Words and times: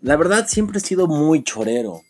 La 0.00 0.14
verdad 0.14 0.46
siempre 0.46 0.78
he 0.78 0.80
sido 0.80 1.08
muy 1.08 1.42
chorero. 1.42 2.02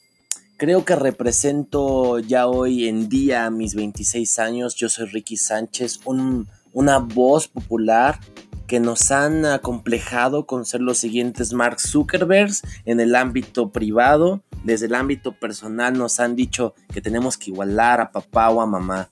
Creo 0.59 0.85
que 0.85 0.95
represento 0.95 2.19
ya 2.19 2.47
hoy 2.47 2.87
en 2.87 3.09
día 3.09 3.49
mis 3.49 3.75
26 3.75 4.39
años. 4.41 4.75
Yo 4.75 4.91
soy 4.91 5.07
Ricky 5.07 5.39
Sánchez, 5.39 6.01
una 6.05 6.99
voz 6.99 7.49
popular 7.49 8.21
que 8.67 8.79
nos 8.79 9.11
han 9.11 9.47
acomplejado 9.47 10.45
con 10.45 10.67
ser 10.67 10.83
los 10.83 10.99
siguientes 10.99 11.55
Mark 11.55 11.81
Zuckerberg 11.81 12.53
en 12.85 13.01
el 13.01 13.17
ámbito 13.17 13.71
privado. 13.71 14.43
Desde 14.65 14.85
el 14.85 14.95
ámbito 14.95 15.33
personal 15.33 15.97
nos 15.97 16.21
han 16.21 16.37
dicho 16.37 16.75
que 16.93 17.01
tenemos 17.01 17.39
que 17.39 17.53
igualar 17.53 18.03
a 18.03 18.13
papá 18.13 18.51
o 18.51 18.61
a 18.61 18.67
mamá. 18.67 19.09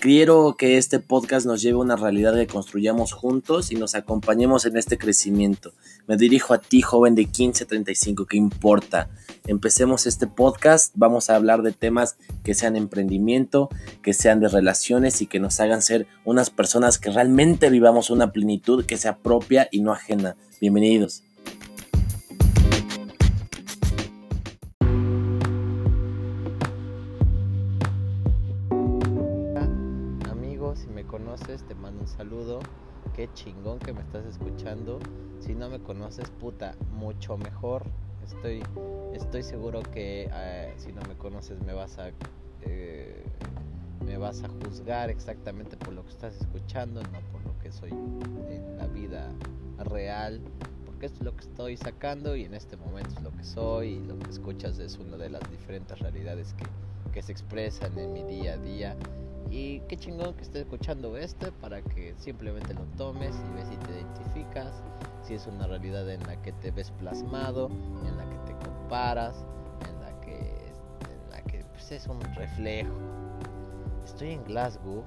Quiero 0.00 0.56
que 0.56 0.78
este 0.78 0.98
podcast 0.98 1.44
nos 1.44 1.60
lleve 1.60 1.74
a 1.74 1.82
una 1.82 1.94
realidad 1.94 2.34
que 2.34 2.46
construyamos 2.46 3.12
juntos 3.12 3.70
y 3.70 3.74
nos 3.74 3.94
acompañemos 3.94 4.64
en 4.64 4.78
este 4.78 4.96
crecimiento. 4.96 5.74
Me 6.06 6.16
dirijo 6.16 6.54
a 6.54 6.58
ti, 6.58 6.80
joven 6.80 7.14
de 7.14 7.26
15 7.26 7.64
a 7.64 7.66
35, 7.66 8.24
¿qué 8.24 8.38
importa? 8.38 9.10
Empecemos 9.46 10.06
este 10.06 10.26
podcast, 10.26 10.94
vamos 10.96 11.28
a 11.28 11.36
hablar 11.36 11.60
de 11.60 11.72
temas 11.72 12.16
que 12.42 12.54
sean 12.54 12.76
emprendimiento, 12.76 13.68
que 14.00 14.14
sean 14.14 14.40
de 14.40 14.48
relaciones 14.48 15.20
y 15.20 15.26
que 15.26 15.38
nos 15.38 15.60
hagan 15.60 15.82
ser 15.82 16.06
unas 16.24 16.48
personas 16.48 16.98
que 16.98 17.10
realmente 17.10 17.68
vivamos 17.68 18.08
una 18.08 18.32
plenitud 18.32 18.86
que 18.86 18.96
sea 18.96 19.18
propia 19.18 19.68
y 19.70 19.82
no 19.82 19.92
ajena. 19.92 20.34
Bienvenidos. 20.62 21.24
Te 31.66 31.74
mando 31.74 32.02
un 32.02 32.08
saludo. 32.08 32.60
Qué 33.14 33.32
chingón 33.32 33.78
que 33.78 33.92
me 33.92 34.00
estás 34.00 34.26
escuchando. 34.26 34.98
Si 35.40 35.54
no 35.54 35.68
me 35.68 35.80
conoces, 35.80 36.30
puta, 36.30 36.74
mucho 36.92 37.36
mejor. 37.38 37.84
Estoy, 38.22 38.62
estoy 39.14 39.42
seguro 39.42 39.82
que 39.82 40.28
eh, 40.32 40.74
si 40.76 40.92
no 40.92 41.00
me 41.08 41.16
conoces 41.16 41.58
me 41.64 41.72
vas 41.72 41.98
a 41.98 42.10
eh, 42.62 43.24
me 44.04 44.18
vas 44.18 44.42
a 44.44 44.48
juzgar 44.48 45.10
exactamente 45.10 45.76
por 45.76 45.94
lo 45.94 46.04
que 46.04 46.10
estás 46.10 46.36
escuchando, 46.36 47.02
no 47.02 47.20
por 47.32 47.44
lo 47.44 47.58
que 47.58 47.72
soy 47.72 47.90
en 47.90 48.76
la 48.76 48.86
vida 48.86 49.32
real, 49.78 50.40
porque 50.84 51.06
esto 51.06 51.20
es 51.20 51.24
lo 51.24 51.34
que 51.34 51.44
estoy 51.44 51.76
sacando 51.76 52.36
y 52.36 52.44
en 52.44 52.54
este 52.54 52.76
momento 52.76 53.14
es 53.16 53.22
lo 53.22 53.30
que 53.32 53.44
soy 53.44 53.88
y 53.88 54.00
lo 54.00 54.18
que 54.18 54.30
escuchas 54.30 54.78
es 54.78 54.98
una 54.98 55.16
de 55.16 55.30
las 55.30 55.42
diferentes 55.50 55.98
realidades 55.98 56.54
que, 56.54 56.66
que 57.10 57.22
se 57.22 57.32
expresan 57.32 57.98
en 57.98 58.12
mi 58.12 58.22
día 58.22 58.54
a 58.54 58.58
día 58.58 58.96
y 59.48 59.80
qué 59.88 59.96
chingón 59.96 60.34
que 60.34 60.42
estés 60.42 60.62
escuchando 60.62 61.16
este 61.16 61.50
para 61.52 61.82
que 61.82 62.14
simplemente 62.18 62.74
lo 62.74 62.84
tomes 62.96 63.34
y 63.34 63.54
ves 63.54 63.68
si 63.68 63.76
te 63.76 63.92
identificas, 63.92 64.82
si 65.22 65.34
es 65.34 65.46
una 65.46 65.66
realidad 65.66 66.08
en 66.10 66.20
la 66.26 66.40
que 66.42 66.52
te 66.52 66.70
ves 66.70 66.90
plasmado, 66.92 67.68
en 68.06 68.16
la 68.16 68.28
que 68.28 68.52
te 68.52 68.58
comparas, 68.64 69.44
en 69.88 70.00
la 70.00 70.20
que, 70.20 70.36
en 70.36 71.30
la 71.30 71.42
que 71.42 71.64
pues, 71.72 71.90
es 71.92 72.06
un 72.06 72.20
reflejo. 72.34 72.94
Estoy 74.04 74.32
en 74.32 74.44
Glasgow, 74.44 75.04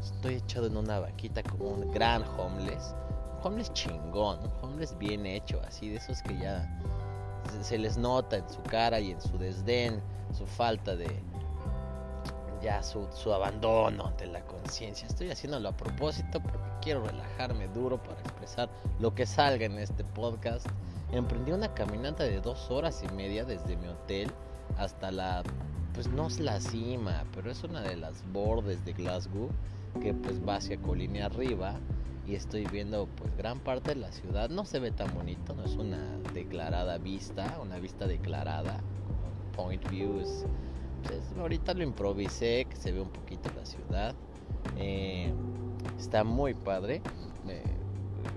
estoy 0.00 0.34
echado 0.36 0.66
en 0.66 0.76
una 0.76 1.00
vaquita 1.00 1.42
como 1.42 1.70
un 1.70 1.90
gran 1.92 2.22
homeless, 2.38 2.94
un 3.38 3.46
homeless 3.46 3.72
chingón, 3.72 4.38
un 4.40 4.52
homeless 4.62 4.96
bien 4.98 5.26
hecho, 5.26 5.60
así 5.66 5.90
de 5.90 5.96
esos 5.96 6.22
que 6.22 6.36
ya 6.38 6.68
se 7.62 7.78
les 7.78 7.96
nota 7.96 8.38
en 8.38 8.48
su 8.48 8.62
cara 8.62 9.00
y 9.00 9.12
en 9.12 9.20
su 9.20 9.38
desdén, 9.38 10.02
su 10.32 10.46
falta 10.46 10.96
de, 10.96 11.22
ya 12.64 12.82
su, 12.82 13.06
abandono 13.32 14.06
ante 14.06 14.26
la 14.26 14.40
conciencia. 14.46 15.06
Estoy 15.06 15.30
haciéndolo 15.30 15.68
a 15.68 15.76
propósito 15.76 16.40
porque 16.40 16.58
quiero 16.80 17.04
relajarme 17.04 17.68
duro 17.68 18.02
para 18.02 18.18
expresar 18.20 18.70
lo 18.98 19.14
que 19.14 19.26
salga 19.26 19.66
en 19.66 19.78
este 19.78 20.02
podcast. 20.02 20.66
Emprendí 21.12 21.52
una 21.52 21.74
caminata 21.74 22.24
de 22.24 22.40
dos 22.40 22.70
horas 22.70 23.04
y 23.04 23.14
media 23.14 23.44
desde 23.44 23.76
mi 23.76 23.88
hotel 23.88 24.30
hasta 24.78 25.12
la, 25.12 25.42
pues 25.92 26.08
no 26.08 26.26
es 26.26 26.40
la 26.40 26.58
cima, 26.58 27.24
pero 27.34 27.50
es 27.50 27.62
una 27.64 27.82
de 27.82 27.96
las 27.96 28.24
bordes 28.32 28.82
de 28.86 28.94
Glasgow 28.94 29.50
que 30.00 30.14
pues 30.14 30.40
va 30.40 30.56
hacia 30.56 30.78
colina 30.78 31.26
arriba 31.26 31.74
y 32.26 32.34
estoy 32.34 32.64
viendo 32.64 33.06
pues 33.14 33.36
gran 33.36 33.60
parte 33.60 33.90
de 33.90 34.00
la 34.00 34.10
ciudad. 34.10 34.48
No 34.48 34.64
se 34.64 34.78
ve 34.78 34.90
tan 34.90 35.14
bonito, 35.14 35.54
no 35.54 35.64
es 35.64 35.76
una 35.76 36.16
declarada 36.32 36.96
vista, 36.96 37.58
una 37.60 37.78
vista 37.78 38.06
declarada. 38.06 38.80
Point 39.54 39.86
views 39.90 40.46
pues, 41.06 41.20
ahorita 41.38 41.74
lo 41.74 41.82
improvisé, 41.82 42.66
que 42.68 42.76
se 42.76 42.92
ve 42.92 43.00
un 43.00 43.10
poquito 43.10 43.50
la 43.56 43.64
ciudad. 43.64 44.14
Eh, 44.76 45.32
está 45.98 46.24
muy 46.24 46.54
padre. 46.54 47.02
Eh, 47.48 47.62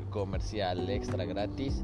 comercial 0.10 0.90
extra 0.90 1.26
gratis. 1.26 1.84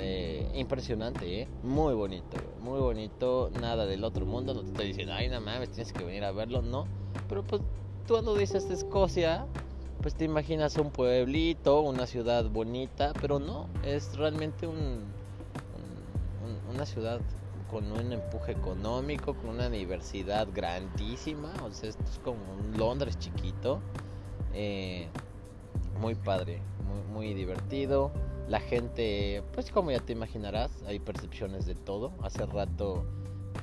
Eh, 0.00 0.50
impresionante, 0.54 1.46
Muy 1.62 1.94
bonito, 1.94 2.36
muy 2.60 2.80
bonito. 2.80 3.50
Nada 3.60 3.86
del 3.86 4.02
otro 4.02 4.26
mundo. 4.26 4.54
No 4.54 4.62
te 4.62 4.68
estoy 4.68 4.86
diciendo, 4.88 5.14
ay, 5.14 5.28
no 5.28 5.40
mames, 5.40 5.70
tienes 5.70 5.92
que 5.92 6.04
venir 6.04 6.24
a 6.24 6.32
verlo. 6.32 6.62
No. 6.62 6.86
Pero 7.28 7.44
pues 7.44 7.62
tú 8.06 8.14
cuando 8.14 8.34
dices 8.34 8.68
Escocia, 8.70 9.46
pues 10.02 10.14
te 10.14 10.24
imaginas 10.24 10.76
un 10.76 10.90
pueblito, 10.90 11.80
una 11.82 12.06
ciudad 12.06 12.50
bonita. 12.50 13.12
Pero 13.20 13.38
no, 13.38 13.68
es 13.84 14.16
realmente 14.16 14.66
un 14.66 15.04
una 16.74 16.86
ciudad 16.86 17.20
con 17.70 17.90
un 17.92 18.12
empuje 18.12 18.52
económico, 18.52 19.34
con 19.34 19.50
una 19.50 19.68
universidad 19.68 20.48
grandísima, 20.52 21.52
o 21.62 21.70
sea, 21.70 21.90
esto 21.90 22.04
es 22.04 22.18
como 22.18 22.38
un 22.52 22.76
Londres 22.78 23.18
chiquito, 23.18 23.80
eh, 24.52 25.08
muy 26.00 26.14
padre, 26.14 26.60
muy, 26.86 27.02
muy 27.12 27.34
divertido. 27.34 28.12
La 28.48 28.60
gente, 28.60 29.42
pues 29.52 29.70
como 29.70 29.90
ya 29.90 30.00
te 30.00 30.12
imaginarás, 30.12 30.70
hay 30.86 30.98
percepciones 30.98 31.64
de 31.64 31.74
todo. 31.74 32.12
Hace 32.22 32.44
rato, 32.44 33.06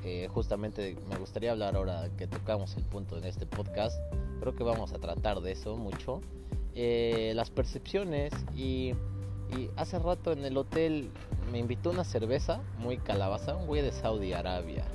eh, 0.03 0.28
justamente 0.34 0.97
me 1.07 1.17
gustaría 1.17 1.51
hablar 1.51 1.75
ahora 1.75 2.09
que 2.17 2.25
tocamos 2.28 2.75
el 2.78 2.84
punto 2.85 3.17
en 3.17 3.25
este 3.25 3.45
podcast. 3.45 4.01
Creo 4.40 4.56
que 4.56 4.63
vamos 4.63 4.91
a 4.94 4.97
tratar 4.97 5.41
de 5.41 5.51
eso 5.51 5.78
mucho. 5.78 6.22
Eh, 6.73 7.34
las 7.35 7.51
percepciones 7.51 8.34
y 8.56 8.94
y 9.57 9.69
hace 9.75 10.00
rato 10.00 10.31
en 10.31 10.45
el 10.45 10.57
hotel 10.57 11.09
me 11.51 11.59
invitó 11.59 11.89
una 11.89 12.03
cerveza 12.03 12.62
muy 12.78 12.97
calabaza, 12.97 13.56
un 13.56 13.67
güey 13.67 13.81
de 13.81 13.91
Saudi 13.91 14.34
Arabia, 14.34 14.85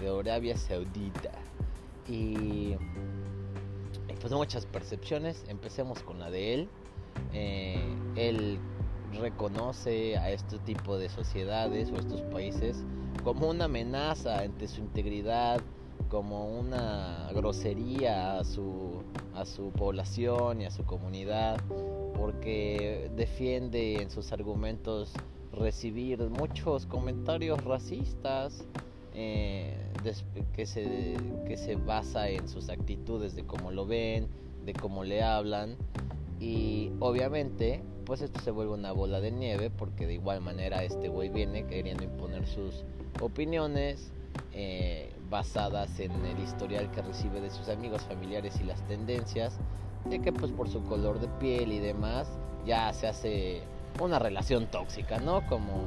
de 0.00 0.08
Arabia 0.08 0.56
Saudita. 0.56 1.30
Y, 2.08 2.74
pues 4.20 4.32
muchas 4.32 4.66
percepciones. 4.66 5.44
Empecemos 5.48 6.02
con 6.02 6.18
la 6.18 6.30
de 6.30 6.54
él. 6.54 6.68
Eh, 7.32 7.96
él 8.16 8.58
reconoce 9.20 10.18
a 10.18 10.30
este 10.30 10.58
tipo 10.58 10.98
de 10.98 11.08
sociedades 11.08 11.90
o 11.92 11.96
estos 11.96 12.22
países 12.22 12.82
como 13.22 13.48
una 13.48 13.66
amenaza 13.66 14.40
ante 14.40 14.66
su 14.66 14.80
integridad, 14.80 15.60
como 16.08 16.58
una 16.58 17.28
grosería 17.32 18.38
a 18.38 18.44
su, 18.44 19.02
a 19.34 19.44
su 19.44 19.70
población 19.70 20.60
y 20.60 20.66
a 20.66 20.70
su 20.70 20.84
comunidad, 20.84 21.60
porque 22.16 23.10
defiende 23.14 24.02
en 24.02 24.10
sus 24.10 24.32
argumentos 24.32 25.12
recibir 25.54 26.18
muchos 26.30 26.86
comentarios 26.86 27.62
racistas 27.64 28.64
eh, 29.14 29.76
que, 30.54 30.66
se, 30.66 31.16
que 31.46 31.56
se 31.56 31.76
basa 31.76 32.28
en 32.28 32.48
sus 32.48 32.68
actitudes 32.68 33.34
de 33.34 33.44
cómo 33.44 33.70
lo 33.70 33.86
ven, 33.86 34.28
de 34.64 34.72
cómo 34.72 35.04
le 35.04 35.22
hablan. 35.22 35.76
Y 36.40 36.90
obviamente 37.00 37.82
pues 38.04 38.20
esto 38.20 38.40
se 38.40 38.50
vuelve 38.50 38.74
una 38.74 38.92
bola 38.92 39.20
de 39.20 39.32
nieve 39.32 39.70
porque 39.70 40.06
de 40.06 40.14
igual 40.14 40.40
manera 40.40 40.84
este 40.84 41.08
güey 41.08 41.28
viene 41.28 41.66
queriendo 41.66 42.04
imponer 42.04 42.46
sus 42.46 42.84
opiniones 43.20 44.12
eh, 44.52 45.12
basadas 45.30 45.98
en 46.00 46.12
el 46.24 46.38
historial 46.38 46.90
que 46.90 47.02
recibe 47.02 47.40
de 47.40 47.50
sus 47.50 47.68
amigos, 47.68 48.02
familiares 48.02 48.60
y 48.60 48.64
las 48.64 48.86
tendencias, 48.86 49.58
de 50.08 50.20
que 50.20 50.32
pues 50.32 50.52
por 50.52 50.68
su 50.68 50.82
color 50.84 51.20
de 51.20 51.28
piel 51.40 51.72
y 51.72 51.78
demás 51.78 52.28
ya 52.66 52.92
se 52.92 53.06
hace 53.06 53.62
una 54.00 54.18
relación 54.18 54.66
tóxica, 54.66 55.18
¿no? 55.18 55.46
Como, 55.46 55.84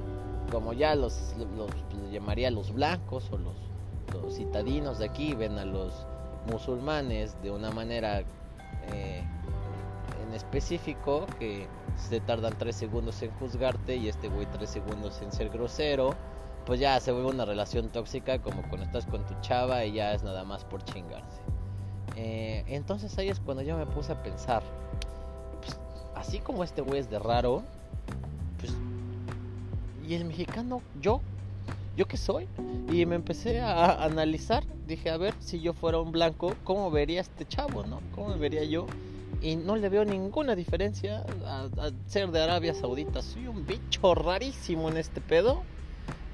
como 0.51 0.73
ya 0.73 0.95
los, 0.95 1.35
los, 1.55 1.69
llamaría 2.11 2.51
los 2.51 2.73
blancos 2.73 3.29
o 3.31 3.37
los, 3.37 3.55
los, 4.13 4.35
citadinos 4.35 4.99
de 4.99 5.05
aquí 5.05 5.33
ven 5.33 5.57
a 5.57 5.65
los 5.65 6.05
musulmanes 6.51 7.41
de 7.41 7.51
una 7.51 7.71
manera 7.71 8.23
eh, 8.91 9.23
en 10.25 10.33
específico 10.33 11.25
que 11.39 11.67
se 11.97 12.19
tardan 12.21 12.53
tres 12.57 12.75
segundos 12.75 13.21
en 13.21 13.31
juzgarte 13.31 13.95
y 13.95 14.07
este 14.07 14.29
güey 14.29 14.45
tres 14.45 14.69
segundos 14.69 15.21
en 15.21 15.31
ser 15.31 15.49
grosero 15.49 16.15
pues 16.67 16.81
ya 16.81 16.99
se 16.99 17.13
vuelve 17.13 17.29
una 17.29 17.45
relación 17.45 17.87
tóxica 17.89 18.39
como 18.39 18.61
cuando 18.63 18.85
estás 18.85 19.05
con 19.05 19.25
tu 19.25 19.33
chava 19.39 19.85
y 19.85 19.93
ya 19.93 20.13
es 20.13 20.21
nada 20.23 20.43
más 20.43 20.65
por 20.65 20.83
chingarse. 20.83 21.41
Eh, 22.17 22.65
entonces 22.67 23.17
ahí 23.17 23.29
es 23.29 23.39
cuando 23.39 23.63
yo 23.63 23.77
me 23.77 23.85
puse 23.85 24.11
a 24.11 24.21
pensar, 24.21 24.61
pues, 25.61 25.79
así 26.13 26.39
como 26.39 26.65
este 26.65 26.81
güey 26.81 26.99
es 26.99 27.09
de 27.09 27.19
raro, 27.19 27.63
¿y 30.07 30.15
el 30.15 30.25
mexicano 30.25 30.81
yo? 31.01 31.21
¿Yo 31.95 32.07
qué 32.07 32.17
soy? 32.17 32.47
Y 32.91 33.05
me 33.05 33.15
empecé 33.15 33.59
a 33.59 34.03
analizar, 34.03 34.63
dije, 34.87 35.09
a 35.09 35.17
ver, 35.17 35.33
si 35.39 35.59
yo 35.59 35.73
fuera 35.73 35.99
un 35.99 36.11
blanco, 36.11 36.53
¿cómo 36.63 36.91
vería 36.91 37.21
este 37.21 37.45
chavo, 37.45 37.83
no? 37.83 38.01
¿Cómo 38.13 38.37
vería 38.37 38.63
yo? 38.63 38.85
Y 39.41 39.55
no 39.55 39.75
le 39.75 39.89
veo 39.89 40.05
ninguna 40.05 40.55
diferencia 40.55 41.25
a, 41.45 41.69
a 41.77 41.91
ser 42.07 42.31
de 42.31 42.41
Arabia 42.41 42.73
Saudita. 42.73 43.21
Soy 43.21 43.47
un 43.47 43.65
bicho 43.65 44.13
rarísimo 44.13 44.89
en 44.89 44.97
este 44.97 45.21
pedo 45.21 45.63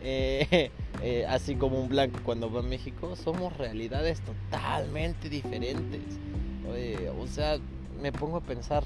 eh, 0.04 0.70
eh, 1.02 1.26
así 1.28 1.56
como 1.56 1.80
un 1.82 1.90
blanco 1.90 2.20
cuando 2.24 2.52
va 2.52 2.60
a 2.60 2.64
México, 2.64 3.16
somos 3.16 3.56
realidades 3.58 4.22
totalmente 4.22 5.30
diferentes. 5.30 6.02
o 7.18 7.28
sea, 7.28 7.58
me 8.02 8.12
pongo 8.12 8.38
a 8.38 8.42
pensar, 8.42 8.84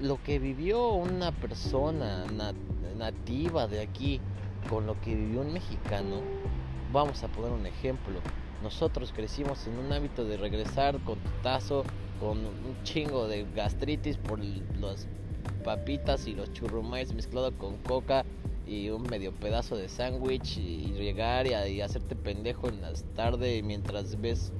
lo 0.00 0.22
que 0.22 0.38
vivió 0.38 0.92
una 0.92 1.32
persona 1.32 2.24
nativa 2.96 3.66
de 3.66 3.80
aquí 3.80 4.20
con 4.68 4.86
lo 4.86 5.00
que 5.00 5.14
vivió 5.14 5.42
un 5.42 5.52
mexicano, 5.52 6.22
vamos 6.92 7.22
a 7.22 7.28
poner 7.28 7.52
un 7.52 7.66
ejemplo. 7.66 8.20
Nosotros 8.62 9.12
crecimos 9.14 9.66
en 9.66 9.78
un 9.78 9.92
hábito 9.92 10.24
de 10.24 10.36
regresar 10.36 10.98
con 11.00 11.18
tazo, 11.42 11.84
con 12.18 12.38
un 12.38 12.82
chingo 12.82 13.28
de 13.28 13.46
gastritis 13.54 14.16
por 14.16 14.38
las 14.40 15.06
papitas 15.64 16.26
y 16.26 16.34
los 16.34 16.52
churrumais 16.52 17.12
mezclado 17.12 17.52
con 17.58 17.76
coca 17.78 18.24
y 18.66 18.88
un 18.90 19.02
medio 19.02 19.32
pedazo 19.32 19.76
de 19.76 19.88
sándwich 19.88 20.58
y, 20.58 20.92
llegar 20.92 21.46
y, 21.46 21.80
hacerte 21.80 22.16
pendejo 22.16 22.68
en 22.68 22.80
las 22.80 23.04
tardes 23.14 23.62
mientras 23.62 24.20
ves 24.20 24.52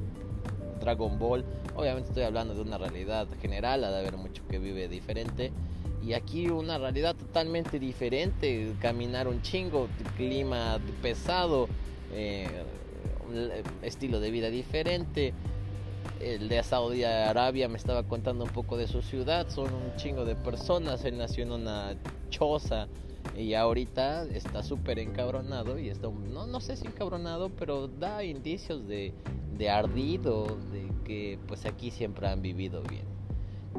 Dragon 0.80 1.18
Ball. 1.18 1.44
Obviamente 1.76 2.08
estoy 2.10 2.24
hablando 2.24 2.54
de 2.54 2.62
una 2.62 2.78
realidad 2.78 3.26
general, 3.40 3.84
ha 3.84 3.90
de 3.90 3.98
haber 3.98 4.16
mucho 4.16 4.46
que 4.48 4.58
vive 4.58 4.88
diferente. 4.88 5.52
Y 6.02 6.12
aquí 6.12 6.48
una 6.48 6.78
realidad 6.78 7.16
totalmente 7.16 7.78
diferente, 7.78 8.74
caminar 8.80 9.26
un 9.26 9.40
chingo, 9.42 9.88
clima 10.16 10.78
pesado, 11.00 11.66
eh, 12.12 12.46
estilo 13.82 14.20
de 14.20 14.30
vida 14.30 14.50
diferente. 14.50 15.32
El 16.20 16.48
de 16.48 16.62
Saudi 16.62 17.04
Arabia 17.04 17.68
me 17.68 17.78
estaba 17.78 18.02
contando 18.02 18.44
un 18.44 18.50
poco 18.50 18.76
de 18.76 18.86
su 18.86 19.02
ciudad, 19.02 19.48
son 19.48 19.72
un 19.72 19.96
chingo 19.96 20.24
de 20.24 20.36
personas, 20.36 21.04
él 21.04 21.18
nació 21.18 21.44
en 21.44 21.52
una 21.52 21.96
choza 22.30 22.86
y 23.36 23.54
ahorita 23.54 24.24
está 24.26 24.62
súper 24.62 24.98
encabronado 24.98 25.78
y 25.78 25.88
está, 25.88 26.08
no, 26.08 26.46
no 26.46 26.60
sé 26.60 26.76
si 26.76 26.86
encabronado, 26.86 27.50
pero 27.50 27.88
da 27.88 28.22
indicios 28.22 28.86
de, 28.86 29.12
de 29.56 29.70
ardido, 29.70 30.46
de 30.72 30.90
que 31.04 31.38
pues 31.46 31.66
aquí 31.66 31.90
siempre 31.90 32.28
han 32.28 32.42
vivido 32.42 32.82
bien. 32.82 33.04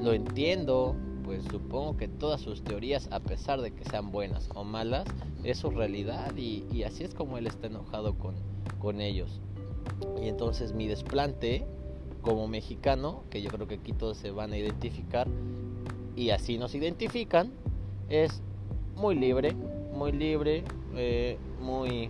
Lo 0.02 0.14
entiendo, 0.14 0.96
pues 1.24 1.44
supongo 1.50 1.98
que 1.98 2.08
todas 2.08 2.42
sus 2.42 2.64
teorías, 2.64 3.08
a 3.12 3.20
pesar 3.20 3.62
de 3.62 3.72
que 3.72 3.86
sean 3.86 4.12
buenas 4.12 4.50
o 4.54 4.64
malas, 4.64 5.06
es 5.44 5.58
su 5.60 5.70
realidad 5.70 6.36
y, 6.36 6.66
y 6.72 6.84
así 6.84 7.04
es 7.04 7.14
como 7.14 7.38
él 7.38 7.48
está 7.48 7.68
enojado 7.68 8.18
con, 8.18 8.36
con 8.80 9.02
ellos. 9.02 9.42
Y 10.22 10.28
entonces 10.28 10.74
mi 10.74 10.88
desplante 10.88 11.66
como 12.22 12.48
mexicano, 12.48 13.24
que 13.30 13.42
yo 13.42 13.50
creo 13.50 13.68
que 13.68 13.76
aquí 13.76 13.94
todos 13.94 14.18
se 14.18 14.32
van 14.32 14.52
a 14.52 14.58
identificar, 14.58 15.28
y 16.16 16.32
así 16.32 16.58
nos 16.58 16.74
identifican, 16.74 17.52
es 18.10 18.42
muy 18.96 19.16
libre, 19.16 19.54
muy 19.94 20.12
libre, 20.12 20.64
eh, 20.96 21.38
muy 21.60 22.10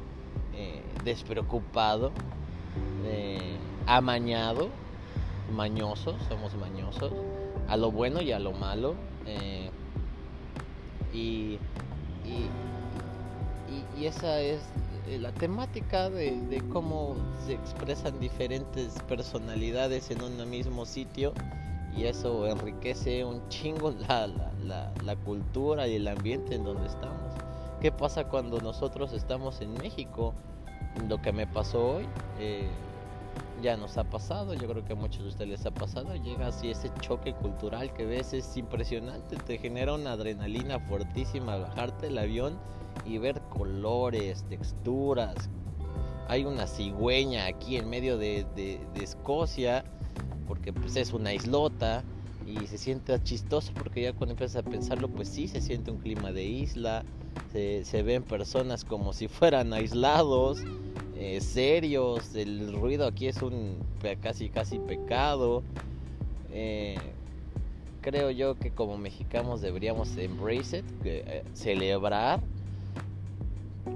eh, 0.53 0.83
despreocupado, 1.03 2.11
eh, 3.05 3.57
amañado, 3.85 4.69
mañosos, 5.51 6.15
somos 6.27 6.55
mañosos, 6.55 7.11
a 7.67 7.77
lo 7.77 7.91
bueno 7.91 8.21
y 8.21 8.31
a 8.31 8.39
lo 8.39 8.51
malo. 8.51 8.95
y, 11.13 11.57
y, 13.97 14.05
esa 14.05 14.39
es 14.39 14.61
la 15.19 15.31
temática 15.31 16.09
de, 16.09 16.61
cómo 16.71 17.15
se 17.45 17.53
expresan 17.53 18.19
diferentes 18.19 18.93
personalidades 19.07 20.11
en 20.11 20.21
un 20.21 20.49
mismo 20.49 20.85
sitio 20.85 21.33
y 21.95 22.05
eso 22.05 22.47
enriquece 22.47 23.23
un 23.23 23.47
chingo 23.49 23.91
la, 24.07 24.27
la, 25.03 25.15
cultura 25.17 25.87
y 25.87 25.95
el 25.95 26.07
ambiente 26.07 26.55
en 26.55 26.63
donde 26.63 26.87
estamos. 26.87 27.33
¿Qué 27.81 27.91
pasa 27.91 28.25
cuando 28.25 28.59
nosotros 28.59 29.13
estamos 29.13 29.61
en 29.61 29.73
México? 29.75 30.33
Lo 31.07 31.21
que 31.21 31.31
me 31.31 31.45
pasó 31.45 31.97
hoy 31.97 32.05
eh, 32.39 32.69
ya 33.61 33.77
nos 33.77 33.97
ha 33.97 34.03
pasado, 34.03 34.53
yo 34.53 34.67
creo 34.67 34.85
que 34.85 34.93
a 34.93 34.95
muchos 34.95 35.23
de 35.23 35.29
ustedes 35.29 35.49
les 35.49 35.65
ha 35.65 35.71
pasado. 35.71 36.15
Llega 36.15 36.47
así 36.47 36.69
ese 36.69 36.91
choque 37.01 37.33
cultural 37.33 37.93
que 37.93 38.05
ves, 38.05 38.33
es 38.33 38.55
impresionante, 38.57 39.35
te 39.37 39.57
genera 39.57 39.93
una 39.93 40.13
adrenalina 40.13 40.79
fuertísima 40.79 41.57
bajarte 41.57 42.07
el 42.07 42.17
avión 42.17 42.57
y 43.05 43.17
ver 43.17 43.41
colores, 43.49 44.43
texturas. 44.49 45.49
Hay 46.27 46.45
una 46.45 46.65
cigüeña 46.65 47.45
aquí 47.45 47.77
en 47.77 47.89
medio 47.89 48.17
de, 48.17 48.45
de, 48.55 48.79
Escocia 49.03 49.85
porque 50.47 50.73
pues 50.73 50.95
es 50.95 51.13
una 51.13 51.33
islota 51.33 52.03
y 52.45 52.67
se 52.67 52.77
siente 52.77 53.21
chistoso 53.21 53.73
porque 53.77 54.01
ya 54.01 54.13
cuando 54.13 54.31
empiezas 54.31 54.65
a 54.65 54.69
pensarlo 54.69 55.07
pues 55.07 55.27
sí 55.27 55.47
se 55.47 55.61
siente 55.61 55.91
un 55.91 55.97
clima 55.97 56.31
de 56.31 56.43
isla, 56.43 57.03
se, 57.51 58.03
ven 58.03 58.23
personas 58.23 58.83
como 58.83 59.13
si 59.13 59.27
fueran 59.27 59.73
aislados, 59.73 60.59
eh, 61.17 61.39
serios, 61.41 62.35
el 62.35 62.73
ruido 62.73 63.07
aquí 63.07 63.27
es 63.27 63.41
un 63.41 63.77
casi 64.21 64.49
casi 64.49 64.79
pecado. 64.79 65.63
Eh, 66.49 66.97
creo 68.01 68.31
yo 68.31 68.55
que 68.55 68.71
como 68.71 68.97
mexicanos 68.97 69.61
deberíamos 69.61 70.15
embrace 70.17 70.79
it, 70.79 70.85
eh, 71.05 71.43
celebrar 71.53 72.41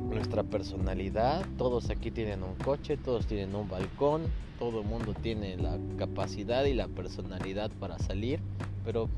nuestra 0.09 0.43
personalidad. 0.43 1.45
Todos 1.57 1.89
aquí 1.89 2.09
tienen 2.09 2.43
un 2.43 2.55
coche, 2.55 2.97
todos 2.97 3.27
tienen 3.27 3.53
un 3.55 3.67
balcón, 3.67 4.23
todo 4.57 4.81
el 4.81 4.87
mundo 4.87 5.13
tiene 5.13 5.57
la 5.57 5.77
capacidad 5.97 6.65
y 6.65 6.73
la 6.73 6.87
personalidad 6.87 7.69
para 7.79 7.99
salir, 7.99 8.39
pero 8.83 9.09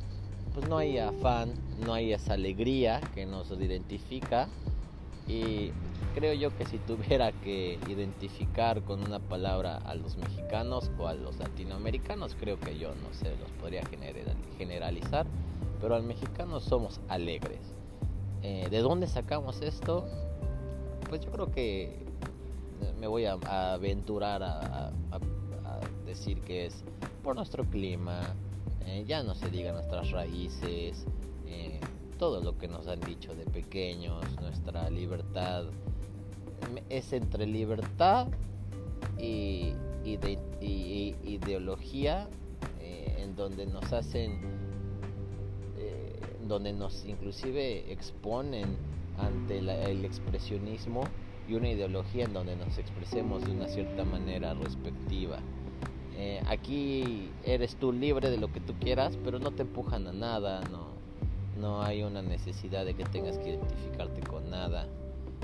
pues 0.53 0.67
no 0.67 0.77
hay 0.77 0.97
afán, 0.97 1.53
no 1.85 1.93
hay 1.93 2.13
esa 2.13 2.33
alegría 2.33 2.99
que 3.13 3.25
nos 3.25 3.49
identifica 3.51 4.49
y 5.27 5.71
creo 6.15 6.33
yo 6.33 6.55
que 6.55 6.65
si 6.65 6.77
tuviera 6.79 7.31
que 7.31 7.79
identificar 7.87 8.81
con 8.83 9.03
una 9.03 9.19
palabra 9.19 9.77
a 9.77 9.95
los 9.95 10.17
mexicanos 10.17 10.91
o 10.97 11.07
a 11.07 11.13
los 11.13 11.37
latinoamericanos, 11.39 12.35
creo 12.39 12.59
que 12.59 12.77
yo 12.77 12.93
no 12.95 13.13
sé, 13.13 13.35
los 13.37 13.51
podría 13.53 13.83
generalizar, 14.57 15.25
pero 15.79 15.95
al 15.95 16.03
mexicano 16.03 16.59
somos 16.59 16.99
alegres. 17.07 17.75
Eh, 18.43 18.67
¿De 18.69 18.79
dónde 18.79 19.07
sacamos 19.07 19.61
esto? 19.61 20.05
Pues 21.09 21.21
yo 21.21 21.31
creo 21.31 21.51
que 21.51 21.99
me 22.99 23.07
voy 23.07 23.25
a, 23.25 23.37
aventurar 23.73 24.43
a, 24.43 24.91
decir 26.05 26.41
que 26.41 26.65
es 26.65 26.83
por 27.23 27.35
nuestro 27.35 27.63
clima, 27.63 28.35
eh, 28.85 29.05
ya 29.07 29.23
no 29.23 29.33
se 29.33 29.49
diga 29.49 29.71
nuestras 29.71 30.11
raíces, 30.11 31.05
todo 32.21 32.39
lo 32.39 32.55
que 32.55 32.67
nos 32.67 32.87
han 32.87 32.99
dicho 32.99 33.33
de 33.33 33.45
pequeños, 33.45 34.23
nuestra 34.39 34.91
libertad, 34.91 35.63
es 36.87 37.13
entre 37.13 37.47
libertad 37.47 38.27
y, 39.17 39.73
ideología 41.23 42.29
eh, 42.79 43.23
en 43.23 43.35
donde 43.35 43.65
nos 43.65 43.91
hacen, 43.91 44.39
donde 46.47 46.73
nos 46.73 47.03
inclusive 47.05 47.91
exponen 47.91 48.77
ante 49.17 49.57
el 49.57 50.05
expresionismo 50.05 51.01
y 51.49 51.55
una 51.55 51.69
ideología 51.69 52.25
en 52.25 52.33
donde 52.33 52.55
nos 52.55 52.77
expresemos 52.77 53.43
de 53.43 53.51
una 53.51 53.67
cierta 53.67 54.03
manera 54.03 54.53
respectiva. 54.53 55.39
Eh, 56.15 56.39
aquí 56.47 57.31
eres 57.43 57.77
tú 57.77 57.91
libre 57.91 58.29
de 58.29 58.37
lo 58.37 58.51
que 58.53 58.59
tú 58.59 58.75
quieras, 58.79 59.17
pero 59.23 59.39
no 59.39 59.49
te 59.49 59.63
empujan 59.63 60.05
a 60.05 60.13
nada, 60.13 60.61
no, 60.69 61.00
no 61.61 61.81
hay 61.83 62.03
una 62.03 62.21
necesidad 62.21 62.83
de 62.85 62.95
que 62.95 63.05
tengas 63.05 63.37
que 63.37 63.51
identificarte 63.51 64.21
con 64.21 64.49
nada. 64.49 64.87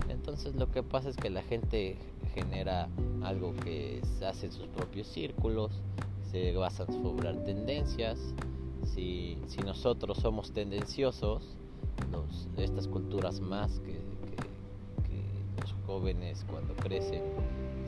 Entonces 0.09 0.55
lo 0.55 0.69
que 0.71 0.83
pasa 0.83 1.09
es 1.09 1.15
que 1.15 1.29
la 1.29 1.43
gente 1.43 1.97
genera 2.33 2.89
algo 3.23 3.55
que 3.55 4.01
se 4.17 4.25
hace 4.25 4.47
en 4.47 4.51
sus 4.51 4.67
propios 4.67 5.07
círculos, 5.07 5.71
se 6.31 6.51
basan 6.53 6.87
sobre 6.87 7.33
tendencias. 7.45 8.19
Si, 8.83 9.37
si 9.47 9.59
nosotros 9.61 10.17
somos 10.17 10.51
tendenciosos, 10.51 11.55
los, 12.11 12.47
estas 12.57 12.87
culturas 12.87 13.39
más 13.39 13.79
que 13.79 13.97
jóvenes 15.87 16.45
cuando 16.51 16.75
crecen 16.75 17.23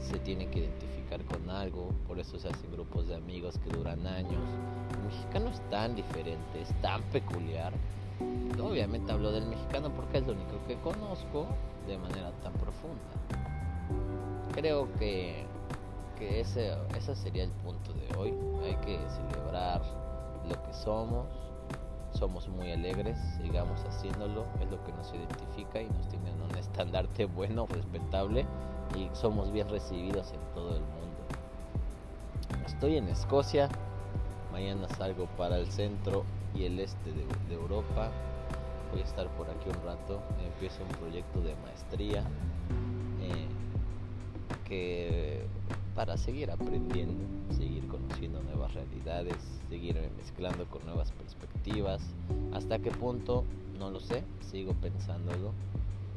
se 0.02 0.18
tienen 0.20 0.50
que 0.50 0.60
identificar 0.60 1.22
con 1.26 1.50
algo, 1.50 1.90
por 2.08 2.18
eso 2.18 2.40
se 2.40 2.48
hacen 2.48 2.72
grupos 2.72 3.08
de 3.10 3.16
amigos 3.16 3.60
que 3.60 3.70
duran 3.78 4.08
años. 4.08 4.42
El 4.94 5.04
mexicano 5.04 5.50
es 5.50 5.70
tan 5.70 5.96
diferente, 5.96 6.62
es 6.62 6.74
tan 6.82 7.04
peculiar. 7.12 7.74
Obviamente 8.62 9.12
hablo 9.12 9.32
del 9.32 9.46
mexicano 9.48 9.90
porque 9.90 10.20
es 10.20 10.28
lo 10.28 10.34
único 10.34 10.64
que 10.68 10.76
conozco 10.82 11.48
de 11.88 11.98
manera 11.98 12.32
tan 12.44 12.54
profunda. 12.54 13.00
Creo 14.54 14.92
que, 14.94 15.46
que 16.18 16.42
ese, 16.42 16.76
ese 16.98 17.16
sería 17.16 17.44
el 17.44 17.52
punto 17.52 17.94
de 17.94 18.18
hoy. 18.18 18.34
Hay 18.64 18.76
que 18.86 19.00
celebrar 19.10 19.82
lo 20.48 20.62
que 20.64 20.74
somos, 20.74 21.28
somos 22.12 22.48
muy 22.50 22.72
alegres, 22.72 23.18
sigamos 23.42 23.84
haciéndolo, 23.86 24.46
es 24.62 24.70
lo 24.70 24.84
que 24.84 24.92
nos 24.94 25.14
identifica 25.14 25.82
y 25.82 25.90
nos 25.90 26.08
tiene 26.08 26.30
en 26.32 26.42
un 26.42 26.56
estandarte 26.58 27.26
bueno, 27.36 27.66
respetable 27.68 28.46
y 28.96 29.10
somos 29.14 29.52
bien 29.52 29.70
recibidos 29.70 30.32
en 30.32 30.40
todo 30.54 30.76
el 30.76 30.82
mundo. 30.82 31.00
Estoy 32.66 32.98
en 32.98 33.08
Escocia, 33.08 33.70
mañana 34.52 34.88
salgo 34.90 35.26
para 35.38 35.58
el 35.58 35.68
centro 35.72 36.24
y 36.56 36.64
el 36.64 36.80
este 36.80 37.12
de, 37.12 37.54
Europa, 37.54 38.12
voy 38.92 39.02
a 39.02 39.04
estar 39.04 39.28
por 39.36 39.50
aquí 39.50 39.70
un 39.70 39.86
rato, 39.86 40.22
empiezo 40.44 40.84
un 40.84 40.90
proyecto 40.90 41.42
de 41.42 41.56
maestría 41.58 42.24
eh, 43.22 43.48
que 44.68 45.46
para 45.96 46.18
seguir 46.18 46.50
aprendiendo, 46.52 47.26
seguir 47.54 47.88
conociendo 47.88 48.42
nuevas 48.44 48.74
realidades, 48.74 49.36
seguir 49.70 49.96
mezclando 50.18 50.66
con 50.68 50.86
nuevas 50.86 51.12
perspectivas. 51.12 52.02
¿Hasta 52.54 52.80
qué 52.80 52.92
punto? 52.92 53.44
No 53.78 53.92
lo 53.92 54.00
sé, 54.00 54.24
sigo 54.50 54.74
pensándolo 54.74 55.54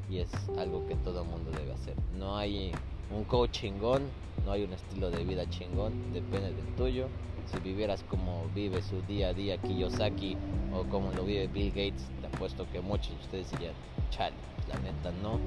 y 0.09 0.19
es 0.19 0.31
algo 0.59 0.87
que 0.87 0.95
todo 0.97 1.25
mundo 1.25 1.51
debe 1.51 1.73
hacer. 1.73 1.97
No 2.19 2.37
hay 2.37 2.73
un 3.11 3.25
coach 3.25 3.51
chingón, 3.51 4.03
no 4.45 4.53
hay 4.53 4.65
un 4.65 4.73
estilo 4.73 5.11
de 5.11 5.25
vida 5.25 5.49
chingón, 5.49 5.93
depende 6.13 6.53
del 6.53 6.77
tuyo. 6.77 7.07
Si 7.47 7.59
vivieras 7.61 8.03
como 8.05 8.49
vive 8.55 8.81
su 8.83 9.03
día 9.03 9.29
a 9.29 9.33
día 9.33 9.59
Kiyosaki 9.59 10.37
o 10.75 10.85
como 10.89 11.13
lo 11.13 11.25
vive 11.25 11.49
Bill 11.49 11.71
Gates, 11.71 12.09
te 12.21 12.27
apuesto 12.27 12.67
que 12.71 12.81
muchos 12.81 13.11
de 13.11 13.17
ustedes 13.17 13.51
dirían, 13.51 13.75
chale, 14.11 14.37
la 14.69 14.79
neta 14.79 15.11
no, 15.23 15.39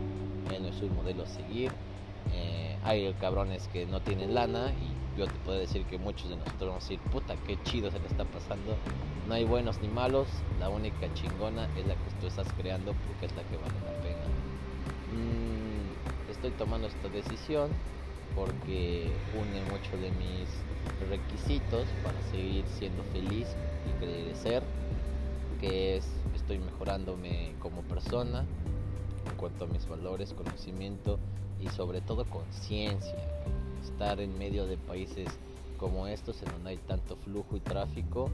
él 0.53 0.61
no 0.61 0.69
es 0.69 0.81
un 0.81 0.95
modelo 0.95 1.23
a 1.23 1.27
seguir. 1.27 1.71
Eh, 2.33 2.77
hay 2.83 3.13
cabrones 3.13 3.67
que 3.69 3.85
no 3.85 3.99
tienen 4.01 4.33
lana 4.33 4.71
y 4.81 5.17
yo 5.17 5.25
te 5.25 5.39
puedo 5.45 5.57
decir 5.57 5.85
que 5.85 5.97
muchos 5.97 6.29
de 6.29 6.35
nosotros 6.35 6.69
vamos 6.69 6.83
a 6.83 6.87
decir, 6.89 6.99
puta, 7.11 7.35
qué 7.47 7.57
chido 7.63 7.89
se 7.89 7.99
le 7.99 8.07
está 8.07 8.25
pasando. 8.25 8.75
No 9.27 9.33
hay 9.33 9.43
buenos 9.45 9.79
ni 9.81 9.87
malos, 9.87 10.27
la 10.59 10.69
única 10.69 11.11
chingona 11.13 11.65
es 11.77 11.85
la 11.87 11.95
que 11.95 12.11
tú 12.19 12.27
estás 12.27 12.47
creando 12.57 12.93
porque 12.93 13.25
es 13.25 13.35
la 13.35 13.43
que 13.43 13.57
vale 13.57 13.79
la 13.81 13.93
pena. 14.01 14.25
Mm, 15.07 15.54
estoy 16.45 16.59
tomando 16.59 16.87
esta 16.87 17.09
decisión 17.09 17.71
porque 18.35 19.11
une 19.33 19.63
mucho 19.63 19.97
de 19.97 20.11
mis 20.11 20.47
requisitos 21.09 21.87
para 22.03 22.21
seguir 22.29 22.63
siendo 22.67 23.01
feliz 23.05 23.47
y 23.87 24.05
crecer, 24.05 24.61
que 25.59 25.97
es 25.97 26.05
estoy 26.35 26.59
mejorándome 26.59 27.55
como 27.59 27.81
persona 27.81 28.45
en 29.27 29.37
cuanto 29.37 29.65
a 29.65 29.67
mis 29.67 29.87
valores, 29.89 30.33
conocimiento 30.33 31.17
y 31.59 31.67
sobre 31.69 32.01
todo 32.01 32.29
conciencia. 32.29 33.17
Estar 33.83 34.19
en 34.19 34.37
medio 34.37 34.67
de 34.67 34.77
países 34.77 35.27
como 35.79 36.05
estos 36.05 36.43
en 36.43 36.51
donde 36.51 36.71
hay 36.71 36.77
tanto 36.77 37.15
flujo 37.15 37.57
y 37.57 37.59
tráfico, 37.59 38.29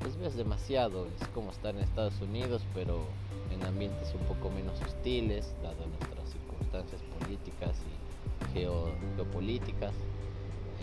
pues 0.00 0.16
ves 0.16 0.34
demasiado. 0.34 1.08
Es 1.20 1.28
como 1.28 1.50
estar 1.50 1.74
en 1.74 1.82
Estados 1.82 2.22
Unidos, 2.22 2.62
pero 2.74 3.04
en 3.50 3.62
ambientes 3.66 4.14
un 4.14 4.26
poco 4.26 4.48
menos 4.48 4.80
hostiles, 4.80 5.54
dado 5.62 5.86
nuestras 5.86 6.30
circunstancias 6.30 7.02
políticas 7.30 7.76
y 7.86 8.58
geopolíticas. 8.58 9.94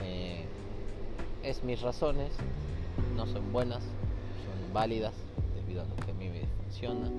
Eh, 0.02 0.46
es 1.44 1.62
mis 1.64 1.82
razones, 1.82 2.32
no 3.18 3.26
son 3.26 3.52
buenas, 3.52 3.84
son 3.84 4.74
válidas 4.74 5.14
debido 5.56 5.82
a 5.82 5.86
lo 5.86 5.96
que 5.98 6.12
a 6.12 6.14
mí 6.14 6.30
me 6.30 6.46
funciona 6.64 7.12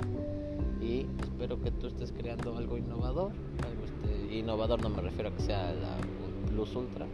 y 0.81 1.07
espero 1.21 1.61
que 1.61 1.71
tú 1.73 1.89
estés 1.89 2.13
creando 2.13 2.57
algo 2.57 2.79
innovador, 2.79 3.33
algo 3.67 3.85
este, 3.85 4.35
innovador 4.35 4.81
no 4.83 4.89
me 4.89 5.03
refiero 5.03 5.29
a 5.29 5.33
que 5.33 5.43
sea 5.43 5.73
la 5.73 5.97
Plus 6.51 6.75
Ultra, 6.75 7.07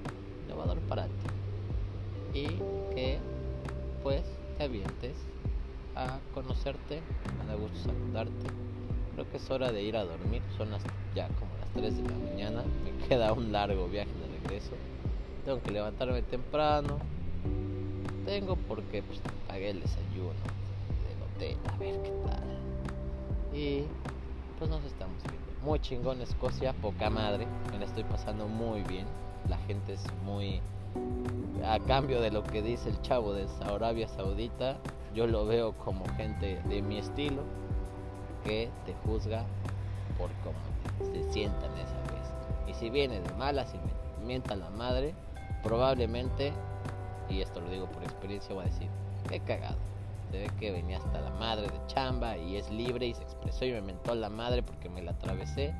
innovador 0.46 0.78
para 0.82 1.06
ti 1.06 2.38
y 2.38 2.46
que 2.94 3.18
pues 4.04 4.22
te 4.56 4.64
avientes 4.64 5.16
a 5.96 6.20
conocerte, 6.32 7.02
me 7.38 7.46
da 7.46 7.54
gusto 7.54 7.78
saludarte. 7.78 8.50
Creo 9.14 9.30
que 9.30 9.36
es 9.36 9.50
hora 9.50 9.72
de 9.72 9.82
ir 9.82 9.96
a 9.96 10.04
dormir, 10.04 10.42
son 10.56 10.70
las, 10.72 10.82
ya 11.14 11.28
como 11.28 11.53
3 11.74 11.96
de 11.96 12.02
la 12.02 12.16
mañana, 12.16 12.62
me 12.84 13.06
queda 13.08 13.32
un 13.32 13.52
largo 13.52 13.88
viaje 13.88 14.10
de 14.10 14.38
regreso. 14.40 14.72
Tengo 15.44 15.60
que 15.62 15.70
levantarme 15.70 16.22
temprano. 16.22 16.98
Tengo 18.24 18.56
porque 18.56 19.02
pues, 19.02 19.20
pagué 19.46 19.70
el 19.70 19.80
desayuno 19.80 20.32
del 21.04 21.22
hotel, 21.22 21.58
a 21.72 21.76
ver 21.76 22.00
qué 22.02 22.12
tal. 22.26 23.58
Y 23.58 23.84
pues 24.58 24.70
nos 24.70 24.82
estamos 24.84 25.16
viendo. 25.22 25.44
Muy 25.62 25.78
chingón 25.80 26.20
Escocia, 26.20 26.72
poca 26.72 27.10
madre. 27.10 27.46
Me 27.70 27.78
la 27.78 27.84
estoy 27.84 28.04
pasando 28.04 28.48
muy 28.48 28.82
bien. 28.82 29.06
La 29.48 29.58
gente 29.58 29.94
es 29.94 30.02
muy 30.24 30.60
a 31.64 31.78
cambio 31.80 32.20
de 32.20 32.30
lo 32.30 32.42
que 32.42 32.62
dice 32.62 32.90
el 32.90 33.00
chavo 33.02 33.32
de 33.32 33.46
Arabia 33.62 34.08
Saudita, 34.08 34.76
yo 35.14 35.26
lo 35.26 35.46
veo 35.46 35.72
como 35.72 36.04
gente 36.16 36.60
de 36.68 36.82
mi 36.82 36.98
estilo 36.98 37.42
que 38.44 38.70
te 38.84 38.94
juzga 39.04 39.44
por 40.18 40.30
cómo 40.42 40.73
se 41.00 41.32
sientan 41.32 41.72
esa 41.78 41.98
vez. 42.12 42.34
Y 42.66 42.74
si 42.74 42.90
viene 42.90 43.20
de 43.20 43.32
malas 43.34 43.74
y 43.74 44.24
mienta 44.24 44.56
la 44.56 44.70
madre, 44.70 45.14
probablemente, 45.62 46.52
y 47.28 47.40
esto 47.40 47.60
lo 47.60 47.70
digo 47.70 47.86
por 47.86 48.02
experiencia, 48.02 48.54
voy 48.54 48.64
a 48.64 48.68
decir, 48.68 48.88
qué 49.28 49.40
cagado. 49.40 49.76
Se 50.30 50.38
ve 50.38 50.50
que 50.58 50.72
venía 50.72 50.98
hasta 50.98 51.20
la 51.20 51.30
madre 51.30 51.68
de 51.68 51.86
chamba 51.86 52.36
y 52.36 52.56
es 52.56 52.70
libre 52.70 53.06
y 53.06 53.14
se 53.14 53.22
expresó 53.22 53.64
y 53.64 53.72
me 53.72 53.82
mentó 53.82 54.14
la 54.14 54.28
madre 54.28 54.62
porque 54.62 54.88
me 54.88 55.02
la 55.02 55.12
atravesé. 55.12 55.74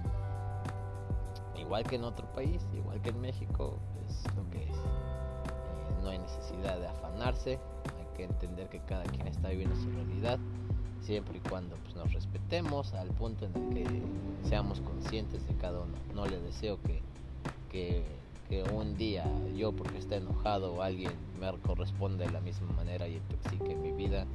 Igual 1.56 1.85
que 1.85 1.97
en 1.97 2.04
otro 2.04 2.30
país, 2.33 2.66
igual 2.75 3.00
que 3.00 3.11
en 3.11 3.21
México, 3.21 3.78
es 4.06 4.37
lo 4.37 4.49
que 4.50 4.62
es. 4.64 4.76
Eh, 4.76 6.02
no 6.02 6.11
hay 6.11 6.18
necesidad 6.18 6.78
de 6.78 6.87
afanarse, 6.87 7.59
hay 7.99 8.16
que 8.16 8.25
entender 8.25 8.68
que 8.68 8.80
cada 8.80 9.04
quien 9.04 9.26
está 9.26 9.49
viviendo 9.49 9.75
su 9.76 9.90
realidad 9.90 10.38
siempre 11.04 11.38
y 11.38 11.49
cuando 11.49 11.76
pues, 11.76 11.94
nos 11.96 12.12
respetemos 12.12 12.94
al 12.94 13.08
punto 13.08 13.46
en 13.46 13.54
el 13.54 13.75
que 13.75 14.02
seamos 14.49 14.80
conscientes 14.80 15.46
de 15.46 15.54
cada 15.54 15.80
uno. 15.80 15.92
No 16.14 16.26
le 16.26 16.40
deseo 16.40 16.78
que, 16.82 17.00
que, 17.70 18.04
un 18.73 18.96
día 18.96 19.25
yo 19.56 19.73
porque 19.73 19.99
esté 19.99 20.16
enojado 20.16 20.75
o 20.75 20.82
alguien 20.82 21.11
me 21.40 21.52
corresponda 21.58 22.25
de 22.25 22.30
la 22.30 22.40
misma 22.40 22.70
manera 22.75 23.08
y 23.08 23.16
intoxique 23.16 23.75
mi 23.75 23.90
vida, 23.90 24.26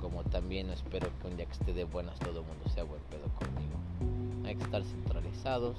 como 0.00 0.24
también 0.24 0.70
espero 0.70 1.08
que 1.20 1.28
un 1.28 1.36
día 1.36 1.46
que 1.46 1.52
esté 1.52 1.72
de 1.72 1.84
buenas 1.84 2.18
todo 2.18 2.40
el 2.40 2.46
mundo 2.46 2.68
sea 2.74 2.82
buen 2.82 3.00
pedo 3.02 3.28
conmigo. 3.38 4.44
Hay 4.44 4.56
que 4.56 4.64
estar 4.64 4.82
centralizados, 4.82 5.76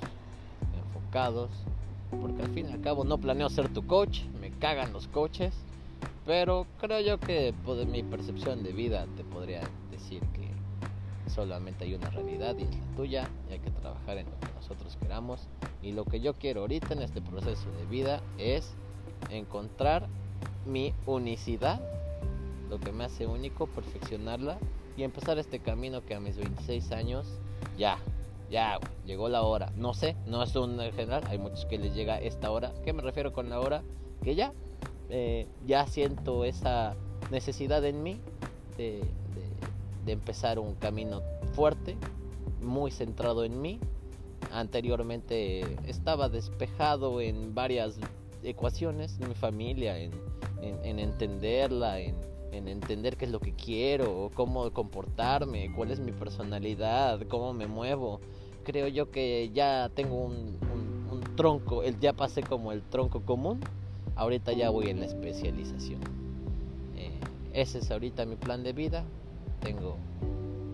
enfocados, 0.73 1.49
porque 2.21 2.43
al 2.43 2.49
fin 2.51 2.69
y 2.69 2.71
al 2.71 2.79
cabo 2.79 3.03
no 3.03 3.17
planeo 3.17 3.49
ser 3.49 3.67
tu 3.67 3.85
coach, 3.85 4.21
me 4.39 4.51
cagan 4.51 4.93
los 4.93 5.09
coaches, 5.09 5.53
pero 6.25 6.65
creo 6.79 7.01
yo 7.01 7.19
que 7.19 7.53
por 7.65 7.85
mi 7.85 8.03
percepción 8.03 8.63
de 8.63 8.71
vida 8.71 9.05
te 9.17 9.25
podría 9.25 9.63
que 10.09 10.51
solamente 11.29 11.85
hay 11.85 11.93
una 11.93 12.09
realidad 12.09 12.55
y 12.57 12.63
es 12.63 12.75
la 12.75 12.95
tuya 12.95 13.29
y 13.49 13.53
hay 13.53 13.59
que 13.59 13.71
trabajar 13.71 14.17
en 14.17 14.25
lo 14.29 14.39
que 14.39 14.53
nosotros 14.53 14.97
queramos. 15.01 15.47
Y 15.81 15.91
lo 15.93 16.05
que 16.05 16.19
yo 16.19 16.33
quiero 16.33 16.61
ahorita 16.61 16.93
en 16.93 17.01
este 17.01 17.21
proceso 17.21 17.71
de 17.71 17.85
vida 17.85 18.21
es 18.37 18.73
encontrar 19.29 20.07
mi 20.65 20.93
unicidad, 21.05 21.81
lo 22.69 22.79
que 22.79 22.91
me 22.91 23.05
hace 23.05 23.27
único, 23.27 23.67
perfeccionarla 23.67 24.59
y 24.97 25.03
empezar 25.03 25.37
este 25.37 25.59
camino 25.59 26.05
que 26.05 26.15
a 26.15 26.19
mis 26.19 26.37
26 26.37 26.91
años 26.91 27.39
ya, 27.77 27.97
ya, 28.49 28.79
llegó 29.05 29.29
la 29.29 29.43
hora. 29.43 29.71
No 29.75 29.93
sé, 29.93 30.15
no 30.25 30.43
es 30.43 30.55
un 30.55 30.77
general, 30.79 31.23
hay 31.27 31.37
muchos 31.37 31.65
que 31.65 31.77
les 31.77 31.95
llega 31.95 32.19
esta 32.19 32.51
hora. 32.51 32.73
¿Qué 32.83 32.93
me 32.93 33.01
refiero 33.01 33.31
con 33.31 33.49
la 33.49 33.59
hora? 33.59 33.83
Que 34.23 34.35
ya, 34.35 34.53
eh, 35.09 35.47
ya 35.65 35.87
siento 35.87 36.45
esa 36.45 36.95
necesidad 37.31 37.83
en 37.85 38.03
mí 38.03 38.21
de, 38.77 39.01
de 40.05 40.13
empezar 40.13 40.59
un 40.59 40.75
camino 40.75 41.21
fuerte, 41.53 41.97
muy 42.61 42.91
centrado 42.91 43.43
en 43.43 43.61
mí. 43.61 43.79
Anteriormente 44.51 45.77
estaba 45.87 46.29
despejado 46.29 47.21
en 47.21 47.53
varias 47.53 47.99
ecuaciones, 48.43 49.17
en 49.19 49.29
mi 49.29 49.35
familia, 49.35 49.97
en, 49.97 50.11
entenderla, 50.99 51.99
en, 51.99 52.15
entender 52.51 53.17
qué 53.17 53.25
es 53.25 53.31
lo 53.31 53.39
que 53.39 53.53
quiero, 53.53 54.29
cómo 54.33 54.71
comportarme, 54.71 55.71
cuál 55.73 55.91
es 55.91 55.99
mi 55.99 56.11
personalidad, 56.11 57.21
cómo 57.27 57.53
me 57.53 57.67
muevo. 57.67 58.19
Creo 58.63 58.87
yo 58.87 59.09
que 59.09 59.49
ya 59.53 59.89
tengo 59.93 60.15
un, 60.15 60.59
tronco, 61.35 61.83
el, 61.83 61.99
ya 61.99 62.13
pasé 62.13 62.43
como 62.43 62.71
el 62.71 62.81
tronco 62.83 63.21
común, 63.21 63.61
ahorita 64.15 64.53
ya 64.53 64.69
voy 64.69 64.89
en 64.89 64.99
la 64.99 65.05
especialización. 65.05 66.01
Eh, 66.97 67.11
ese 67.53 67.79
es 67.79 67.89
ahorita 67.89 68.25
mi 68.25 68.35
plan 68.35 68.63
de 68.63 68.73
vida, 68.73 69.05
tengo, 69.61 69.97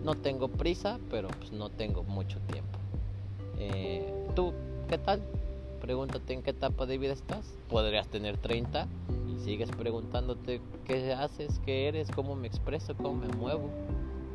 no 0.02 0.14
tengo 0.14 0.48
prisa, 0.48 0.98
pero 1.10 1.28
pues 1.28 1.52
no 1.52 1.70
tengo 1.70 2.02
mucho 2.02 2.40
tiempo. 2.40 2.78
Eh, 3.58 4.12
¿Tú 4.34 4.52
qué 4.88 4.98
tal? 4.98 5.22
Pregúntate 5.80 6.32
en 6.32 6.42
qué 6.42 6.50
etapa 6.50 6.86
de 6.86 6.98
vida 6.98 7.12
estás. 7.12 7.54
Podrías 7.68 8.08
tener 8.08 8.36
30 8.38 8.88
y 9.28 9.38
sigues 9.40 9.70
preguntándote 9.70 10.60
qué 10.84 11.12
haces, 11.12 11.60
qué 11.64 11.88
eres, 11.88 12.10
cómo 12.10 12.34
me 12.34 12.48
expreso, 12.48 12.96
cómo 12.96 13.14
me 13.14 13.28
muevo. 13.28 13.70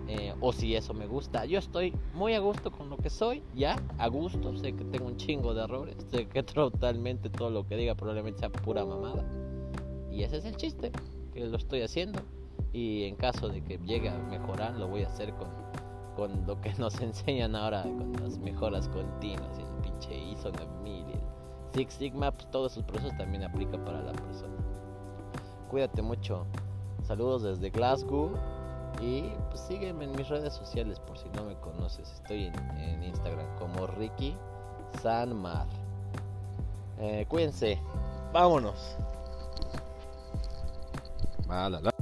Eh, 0.07 0.33
o 0.41 0.51
si 0.51 0.75
eso 0.75 0.93
me 0.93 1.07
gusta. 1.07 1.45
Yo 1.45 1.59
estoy 1.59 1.93
muy 2.13 2.33
a 2.33 2.39
gusto 2.39 2.71
con 2.71 2.89
lo 2.89 2.97
que 2.97 3.09
soy, 3.09 3.41
ya, 3.55 3.81
a 3.97 4.07
gusto. 4.07 4.55
Sé 4.57 4.73
que 4.73 4.83
tengo 4.85 5.05
un 5.05 5.17
chingo 5.17 5.53
de 5.53 5.63
errores. 5.63 5.95
Sé 6.11 6.27
que 6.27 6.43
totalmente 6.43 7.29
todo 7.29 7.49
lo 7.49 7.67
que 7.67 7.77
diga 7.77 7.95
probablemente 7.95 8.39
sea 8.39 8.49
pura 8.49 8.85
mamada. 8.85 9.25
Y 10.11 10.23
ese 10.23 10.37
es 10.37 10.45
el 10.45 10.55
chiste, 10.57 10.91
que 11.33 11.39
lo 11.45 11.57
estoy 11.57 11.81
haciendo 11.81 12.21
y 12.73 13.03
en 13.05 13.15
caso 13.15 13.47
de 13.47 13.63
que 13.63 13.77
llegue 13.77 14.09
a 14.09 14.17
mejorar 14.17 14.73
lo 14.73 14.87
voy 14.87 15.03
a 15.03 15.07
hacer 15.07 15.33
con, 15.35 15.47
con 16.15 16.45
lo 16.45 16.59
que 16.59 16.73
nos 16.79 16.99
enseñan 16.99 17.55
ahora 17.55 17.83
con 17.83 18.13
las 18.21 18.37
mejoras 18.39 18.89
continuas 18.89 19.57
el 19.57 19.65
pinche 19.81 20.17
ISO 20.17 20.51
9000 20.51 21.07
el 21.09 21.21
Six 21.73 21.93
Sigma 21.93 22.31
pues 22.31 22.49
todos 22.51 22.73
esos 22.73 22.83
procesos 22.83 23.17
también 23.17 23.43
aplica 23.43 23.77
para 23.85 24.01
la 24.01 24.11
persona 24.11 24.55
cuídate 25.69 26.01
mucho 26.01 26.45
saludos 27.03 27.43
desde 27.43 27.69
Glasgow 27.69 28.31
y 29.01 29.23
pues 29.49 29.61
sígueme 29.61 30.05
en 30.05 30.11
mis 30.11 30.27
redes 30.29 30.53
sociales 30.53 30.99
por 30.99 31.17
si 31.17 31.29
no 31.29 31.45
me 31.45 31.55
conoces 31.55 32.11
estoy 32.11 32.51
en, 32.77 33.03
Instagram 33.03 33.47
como 33.57 33.87
Ricky 33.87 34.35
Sanmar 35.01 35.67
Eh, 36.99 37.25
cuídense. 37.27 37.79
Vámonos. 38.31 38.95
Ah, 41.49 41.69
la, 41.69 41.79
la. 41.81 41.92